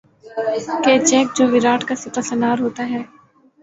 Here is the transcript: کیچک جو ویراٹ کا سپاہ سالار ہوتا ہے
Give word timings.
کیچک 0.83 1.25
جو 1.37 1.43
ویراٹ 1.51 1.81
کا 1.87 1.95
سپاہ 1.95 2.25
سالار 2.29 2.57
ہوتا 2.61 2.83
ہے 2.89 3.01